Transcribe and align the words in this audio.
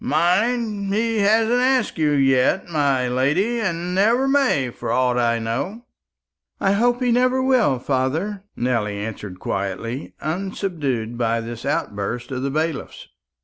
Mind, 0.03 0.91
he 0.91 1.19
hasn't 1.19 1.61
asked 1.61 1.99
you 1.99 2.13
yet, 2.13 2.67
my 2.67 3.07
lady; 3.07 3.59
and 3.61 3.93
never 3.93 4.27
may, 4.27 4.71
for 4.71 4.91
aught 4.91 5.19
I 5.19 5.37
know." 5.37 5.85
"I 6.59 6.71
hope 6.71 7.03
he 7.03 7.11
never 7.11 7.39
will, 7.39 7.77
father," 7.77 8.41
Nelly 8.55 8.97
answered 8.97 9.39
quietly, 9.39 10.15
unsubdued 10.19 11.19
by 11.19 11.39
this 11.39 11.67
outburst 11.67 12.31
of 12.31 12.41
the 12.41 12.49
bailiff's. 12.49 13.09